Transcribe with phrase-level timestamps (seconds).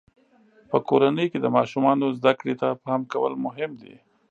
[0.69, 3.95] په کورنۍ کې د ماشومانو زده کړې ته پام کول مهم دي.